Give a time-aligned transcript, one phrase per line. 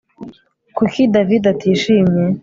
[0.77, 2.23] Kuki David atishimye